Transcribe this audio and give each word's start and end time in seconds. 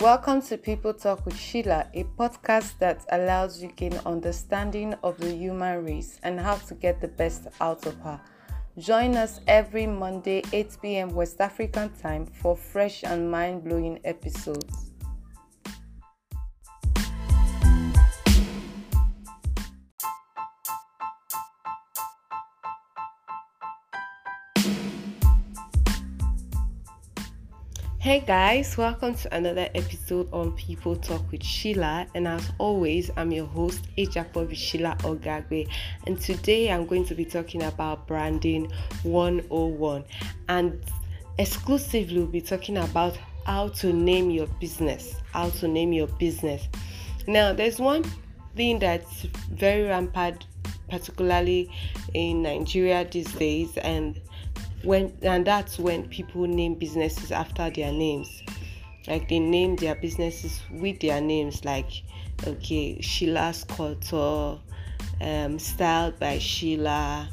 Welcome 0.00 0.42
to 0.42 0.56
People 0.56 0.94
Talk 0.94 1.26
with 1.26 1.36
Sheila, 1.36 1.88
a 1.92 2.04
podcast 2.04 2.78
that 2.78 3.04
allows 3.10 3.60
you 3.60 3.72
gain 3.74 3.98
understanding 4.06 4.94
of 5.02 5.18
the 5.18 5.34
human 5.34 5.84
race 5.84 6.20
and 6.22 6.38
how 6.38 6.54
to 6.54 6.74
get 6.74 7.00
the 7.00 7.08
best 7.08 7.48
out 7.60 7.84
of 7.84 7.98
her. 8.02 8.20
Join 8.78 9.16
us 9.16 9.40
every 9.48 9.88
Monday, 9.88 10.44
8 10.52 10.76
p.m. 10.80 11.08
West 11.16 11.40
African 11.40 11.90
time 11.96 12.26
for 12.26 12.56
fresh 12.56 13.02
and 13.02 13.28
mind 13.28 13.64
blowing 13.64 13.98
episodes. 14.04 14.87
Hey 28.08 28.20
guys, 28.20 28.78
welcome 28.78 29.14
to 29.16 29.34
another 29.34 29.68
episode 29.74 30.32
on 30.32 30.52
People 30.52 30.96
Talk 30.96 31.30
with 31.30 31.44
Sheila. 31.44 32.06
And 32.14 32.26
as 32.26 32.52
always, 32.56 33.10
I'm 33.18 33.30
your 33.30 33.44
host, 33.44 33.86
Ejapo 33.98 34.50
Sheila 34.56 34.96
Ogagwe. 35.00 35.68
And 36.06 36.18
today 36.18 36.72
I'm 36.72 36.86
going 36.86 37.04
to 37.04 37.14
be 37.14 37.26
talking 37.26 37.64
about 37.64 38.06
branding 38.06 38.72
101. 39.02 40.04
And 40.48 40.82
exclusively, 41.38 42.16
we'll 42.16 42.28
be 42.28 42.40
talking 42.40 42.78
about 42.78 43.18
how 43.44 43.68
to 43.68 43.92
name 43.92 44.30
your 44.30 44.46
business. 44.58 45.14
How 45.34 45.50
to 45.50 45.68
name 45.68 45.92
your 45.92 46.06
business. 46.06 46.66
Now, 47.26 47.52
there's 47.52 47.78
one 47.78 48.04
thing 48.56 48.78
that's 48.78 49.24
very 49.50 49.82
rampant, 49.82 50.46
particularly 50.88 51.70
in 52.14 52.40
Nigeria 52.40 53.04
these 53.04 53.30
days, 53.34 53.76
and 53.76 54.18
when 54.82 55.16
and 55.22 55.46
that's 55.46 55.78
when 55.78 56.08
people 56.08 56.46
name 56.46 56.74
businesses 56.74 57.32
after 57.32 57.70
their 57.70 57.92
names. 57.92 58.42
Like 59.06 59.28
they 59.28 59.38
name 59.38 59.76
their 59.76 59.94
businesses 59.94 60.60
with 60.70 61.00
their 61.00 61.20
names 61.20 61.64
like 61.64 61.90
okay 62.46 63.00
sheila's 63.00 63.64
culture 63.64 64.58
um, 65.20 65.58
styled 65.58 66.18
by 66.20 66.38
sheila 66.38 67.28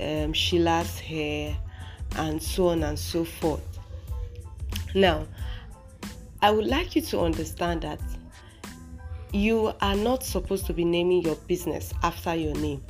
um, 0.00 0.32
sheila's 0.32 0.98
hair 0.98 1.56
and 2.16 2.42
so 2.42 2.68
on 2.68 2.82
and 2.82 2.98
so 2.98 3.24
forth. 3.24 3.62
Now 4.94 5.26
i 6.40 6.50
would 6.50 6.66
like 6.66 6.94
you 6.94 7.02
to 7.02 7.20
understand 7.20 7.82
that 7.82 8.00
you 9.32 9.72
are 9.80 9.96
not 9.96 10.22
supposed 10.22 10.66
to 10.66 10.72
be 10.72 10.84
naming 10.84 11.22
your 11.22 11.34
business 11.34 11.92
after 12.02 12.34
your 12.34 12.54
name 12.54 12.82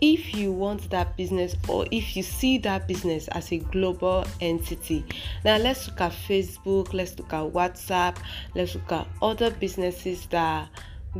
if 0.00 0.34
you 0.34 0.52
want 0.52 0.88
that 0.90 1.16
business 1.16 1.56
or 1.68 1.86
if 1.90 2.16
you 2.16 2.22
see 2.22 2.58
that 2.58 2.86
business 2.86 3.28
as 3.28 3.50
a 3.52 3.58
global 3.58 4.24
entity 4.40 5.04
now 5.44 5.56
let's 5.56 5.88
look 5.88 6.00
at 6.00 6.12
facebook 6.12 6.92
let's 6.92 7.18
look 7.18 7.32
at 7.32 7.44
whatsapp 7.52 8.16
let's 8.54 8.74
look 8.74 8.92
at 8.92 9.06
other 9.22 9.50
businesses 9.52 10.26
that 10.26 10.44
are 10.62 10.68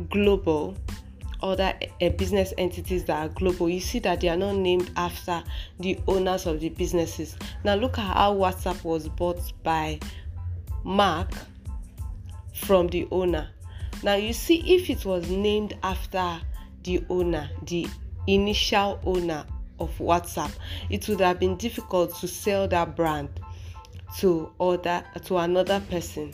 global 0.09 0.75
other 1.41 1.73
uh, 2.01 2.09
business 2.09 2.53
entities 2.57 3.05
that 3.05 3.25
are 3.25 3.29
global. 3.29 3.69
You 3.69 3.79
see 3.79 3.99
that 3.99 4.21
they 4.21 4.29
are 4.29 4.37
not 4.37 4.55
named 4.55 4.91
after 4.95 5.43
the 5.79 5.99
owners 6.07 6.45
of 6.45 6.59
the 6.59 6.69
businesses. 6.69 7.37
Now 7.63 7.75
look 7.75 7.97
at 7.97 8.05
how 8.15 8.35
whatsapp 8.35 8.83
was 8.83 9.07
bought 9.07 9.39
by 9.63 9.99
mark 10.83 11.29
from 12.55 12.87
the 12.87 13.07
owner. 13.11 13.49
Now 14.03 14.15
you 14.15 14.33
see 14.33 14.75
if 14.75 14.89
it 14.89 15.05
was 15.05 15.29
named 15.29 15.77
after 15.83 16.39
the 16.83 17.03
owner 17.09 17.49
the 17.63 17.87
initial 18.27 18.99
owner 19.05 19.45
of 19.79 19.95
WhatsApp, 19.97 20.51
it 20.89 21.07
would 21.07 21.21
have 21.21 21.39
been 21.39 21.55
difficult 21.57 22.15
to 22.19 22.27
sell 22.27 22.67
that 22.67 22.95
brand 22.95 23.29
to 24.17 24.51
other 24.59 25.03
to 25.25 25.37
another 25.37 25.81
person. 25.89 26.33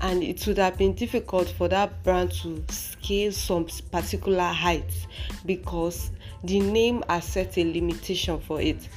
And 0.00 0.22
it 0.22 0.46
would 0.46 0.58
have 0.58 0.78
been 0.78 0.94
difficult 0.94 1.48
for 1.48 1.68
that 1.68 2.04
brand 2.04 2.30
to 2.42 2.64
scale 2.70 3.32
some 3.32 3.66
particular 3.90 4.44
heights 4.44 5.06
because 5.44 6.12
the 6.44 6.60
name 6.60 7.02
has 7.08 7.24
set 7.24 7.58
a 7.58 7.64
limitation 7.64 8.38
for 8.40 8.60
it. 8.60 8.88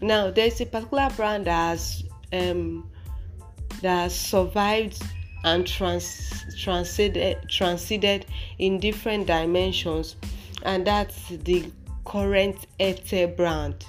Now 0.00 0.30
there's 0.30 0.60
a 0.60 0.66
particular 0.66 1.10
brand 1.14 1.46
that 1.46 1.68
has 1.68 2.04
um, 2.32 2.90
that 3.82 4.02
has 4.04 4.18
survived 4.18 5.02
and 5.44 5.66
trans 5.66 6.32
transcended 6.58 7.38
transcended 7.48 8.26
in 8.58 8.80
different 8.80 9.26
dimensions 9.26 10.16
and 10.62 10.86
that's 10.86 11.28
the 11.28 11.70
current 12.06 12.66
Airtel 12.80 13.36
brand. 13.36 13.84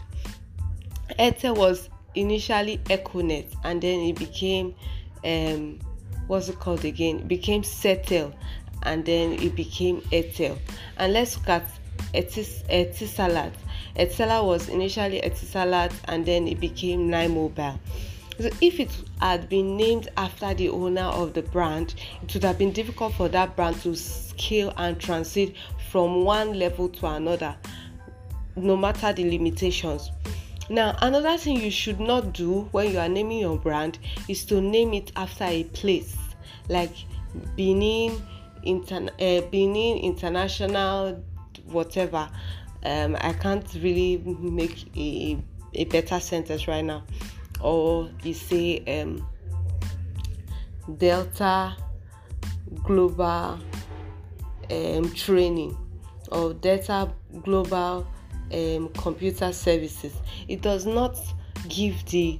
Airtel 1.17 1.55
was 1.55 1.89
initially 2.15 2.79
Econet 2.85 3.45
and 3.63 3.81
then 3.81 4.01
it 4.01 4.17
became 4.17 4.75
um, 5.23 5.79
what's 6.27 6.49
it 6.49 6.59
called 6.59 6.83
again? 6.83 7.19
It 7.19 7.27
became 7.27 7.61
Celtel 7.61 8.33
and 8.83 9.05
then 9.05 9.33
it 9.33 9.55
became 9.55 10.01
Airtel. 10.11 10.57
And 10.97 11.13
let's 11.13 11.37
look 11.37 11.49
at 11.49 11.69
Etis, 12.13 12.63
Etisalat. 12.69 13.53
Etisalat 13.95 14.43
was 14.43 14.69
initially 14.69 15.21
Etisalat 15.21 15.93
and 16.05 16.25
then 16.25 16.47
it 16.47 16.59
became 16.59 17.09
Nine 17.09 17.33
Mobile. 17.33 17.79
So 18.39 18.49
if 18.61 18.79
it 18.79 18.91
had 19.19 19.49
been 19.49 19.77
named 19.77 20.09
after 20.15 20.53
the 20.53 20.69
owner 20.69 21.01
of 21.01 21.33
the 21.33 21.41
brand, 21.41 21.95
it 22.21 22.33
would 22.33 22.43
have 22.43 22.59
been 22.59 22.71
difficult 22.71 23.13
for 23.13 23.27
that 23.29 23.55
brand 23.55 23.81
to 23.81 23.95
scale 23.95 24.73
and 24.77 24.99
transit 24.99 25.55
from 25.89 26.23
one 26.23 26.59
level 26.59 26.89
to 26.89 27.07
another 27.07 27.55
no 28.57 28.75
matter 28.75 29.13
the 29.13 29.29
limitations. 29.29 30.11
Now, 30.69 30.97
another 31.01 31.37
thing 31.37 31.61
you 31.61 31.71
should 31.71 31.99
not 31.99 32.33
do 32.33 32.67
when 32.71 32.91
you 32.91 32.99
are 32.99 33.07
naming 33.07 33.39
your 33.39 33.57
brand 33.57 33.99
is 34.27 34.43
to 34.45 34.59
name 34.59 34.93
it 34.93 35.11
after 35.15 35.45
a 35.45 35.63
place 35.63 36.17
like 36.67 36.91
Benin, 37.55 38.21
Inter- 38.63 39.09
uh, 39.19 39.41
Benin 39.49 39.97
International, 39.99 41.23
whatever. 41.65 42.29
Um, 42.83 43.15
I 43.21 43.33
can't 43.33 43.65
really 43.81 44.17
make 44.17 44.85
a, 44.97 45.37
a 45.73 45.85
better 45.85 46.19
sentence 46.19 46.67
right 46.67 46.83
now. 46.83 47.03
Or 47.61 48.09
you 48.23 48.33
say 48.33 48.83
um, 49.01 49.25
Delta 50.97 51.75
Global 52.83 53.59
um, 54.69 55.13
Training 55.13 55.77
or 56.31 56.53
Delta 56.53 57.11
Global 57.41 58.05
um, 58.53 58.89
computer 58.89 59.51
services. 59.51 60.13
It 60.47 60.61
does 60.61 60.85
not 60.85 61.17
give 61.67 62.05
the 62.05 62.39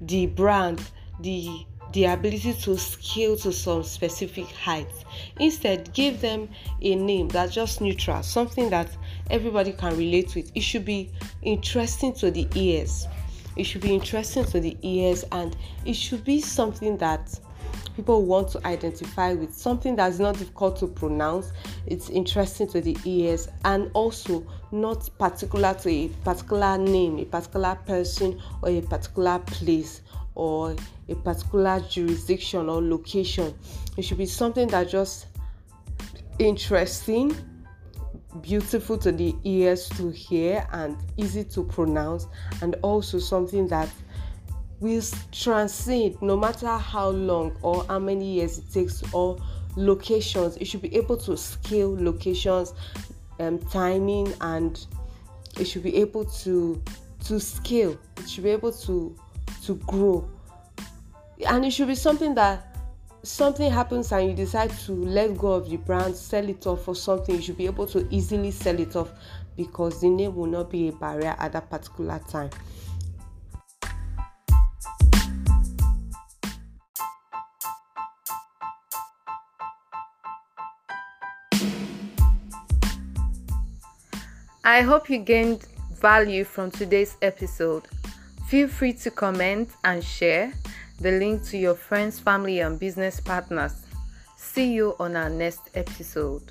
the 0.00 0.26
brand 0.26 0.80
the 1.20 1.64
the 1.92 2.04
ability 2.04 2.52
to 2.52 2.76
scale 2.76 3.36
to 3.36 3.52
some 3.52 3.82
specific 3.82 4.46
heights. 4.50 5.04
Instead 5.40 5.92
give 5.94 6.20
them 6.20 6.48
a 6.82 6.94
name 6.94 7.28
that's 7.28 7.54
just 7.54 7.80
neutral 7.80 8.22
something 8.22 8.68
that 8.70 8.90
everybody 9.30 9.72
can 9.72 9.96
relate 9.96 10.34
with. 10.34 10.52
It 10.54 10.60
should 10.60 10.84
be 10.84 11.10
interesting 11.42 12.12
to 12.14 12.30
the 12.30 12.46
ears. 12.54 13.06
It 13.56 13.64
should 13.64 13.80
be 13.80 13.94
interesting 13.94 14.44
to 14.46 14.60
the 14.60 14.76
ears 14.82 15.24
and 15.32 15.56
it 15.84 15.94
should 15.94 16.24
be 16.24 16.40
something 16.40 16.96
that 16.98 17.40
people 17.98 18.24
want 18.24 18.48
to 18.48 18.64
identify 18.64 19.32
with 19.32 19.52
something 19.52 19.96
that's 19.96 20.20
not 20.20 20.38
difficult 20.38 20.76
to 20.76 20.86
pronounce. 20.86 21.50
It's 21.84 22.08
interesting 22.10 22.68
to 22.68 22.80
the 22.80 22.96
ears 23.04 23.48
and 23.64 23.90
also 23.92 24.46
not 24.70 25.10
particular 25.18 25.74
to 25.74 25.90
a 25.90 26.08
particular 26.22 26.78
name 26.78 27.18
a 27.18 27.24
particular 27.24 27.74
person 27.86 28.40
or 28.62 28.68
a 28.68 28.82
particular 28.82 29.40
place 29.40 30.02
or 30.36 30.76
a 31.08 31.16
particular 31.16 31.80
jurisdiction 31.88 32.68
or 32.68 32.80
location. 32.80 33.52
It 33.96 34.02
should 34.02 34.18
be 34.18 34.26
something 34.26 34.68
that 34.68 34.88
just 34.88 35.26
interesting 36.38 37.34
beautiful 38.42 38.96
to 38.98 39.10
the 39.10 39.34
ears 39.42 39.88
to 39.88 40.10
hear 40.10 40.68
and 40.70 40.96
easy 41.16 41.42
to 41.42 41.64
pronounce 41.64 42.28
and 42.62 42.76
also 42.82 43.18
something 43.18 43.66
that 43.66 43.88
will 44.80 45.02
transcend 45.32 46.20
no 46.22 46.36
matter 46.36 46.68
how 46.76 47.08
long 47.08 47.56
or 47.62 47.84
how 47.88 47.98
many 47.98 48.34
years 48.34 48.58
it 48.58 48.72
takes 48.72 49.02
or 49.12 49.36
locations 49.76 50.56
it 50.56 50.64
should 50.66 50.82
be 50.82 50.94
able 50.96 51.16
to 51.16 51.36
scale 51.36 51.96
locations 51.98 52.72
um, 53.40 53.58
timing 53.58 54.32
and 54.40 54.86
it 55.58 55.64
should 55.64 55.82
be 55.82 55.96
able 55.96 56.24
to 56.24 56.82
to 57.24 57.40
scale. 57.40 57.98
It 58.18 58.28
should 58.28 58.44
be 58.44 58.50
able 58.50 58.72
to 58.72 59.16
to 59.64 59.74
grow. 59.86 60.28
And 61.46 61.64
it 61.64 61.70
should 61.70 61.88
be 61.88 61.94
something 61.94 62.34
that 62.34 62.76
something 63.22 63.70
happens 63.70 64.12
and 64.12 64.28
you 64.28 64.34
decide 64.34 64.70
to 64.70 64.92
let 64.92 65.36
go 65.36 65.52
of 65.52 65.68
the 65.68 65.76
brand 65.76 66.16
sell 66.16 66.48
it 66.48 66.66
off 66.66 66.84
for 66.84 66.94
something 66.94 67.34
you 67.34 67.42
should 67.42 67.56
be 67.56 67.66
able 67.66 67.86
to 67.86 68.06
easily 68.10 68.50
sell 68.50 68.78
it 68.78 68.96
off 68.96 69.10
because 69.56 70.00
the 70.00 70.08
name 70.08 70.34
will 70.34 70.46
not 70.46 70.70
be 70.70 70.88
a 70.88 70.92
barrier 70.92 71.34
at 71.38 71.52
that 71.52 71.68
particular 71.68 72.20
time 72.28 72.48
I 84.64 84.82
hope 84.82 85.08
you 85.08 85.18
gained 85.18 85.66
value 85.92 86.44
from 86.44 86.70
today's 86.70 87.16
episode. 87.22 87.84
Feel 88.48 88.68
free 88.68 88.92
to 88.94 89.10
comment 89.10 89.70
and 89.84 90.02
share. 90.02 90.52
the 91.00 91.12
link 91.12 91.44
to 91.44 91.56
your 91.56 91.76
friends, 91.76 92.18
family, 92.18 92.58
and 92.58 92.78
business 92.78 93.20
partners. 93.20 93.86
See 94.36 94.72
you 94.72 94.96
on 94.98 95.14
our 95.14 95.30
next 95.30 95.70
episode. 95.74 96.50